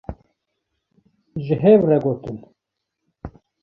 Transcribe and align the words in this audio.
ji 1.45 1.55
hev 1.61 1.81
re 1.89 1.97
gotin 2.03 2.37